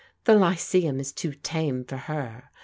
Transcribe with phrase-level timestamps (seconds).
[0.23, 2.49] "The Lyceum is too tame for her.